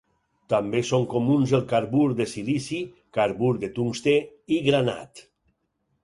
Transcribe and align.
També 0.51 0.79
són 0.85 1.03
comuns 1.09 1.51
el 1.57 1.65
carbur 1.73 2.05
de 2.21 2.25
silici, 2.31 2.79
carbur 3.17 3.51
de 3.65 3.69
tungstè 3.75 4.15
i 4.57 4.59
granat. 4.69 5.23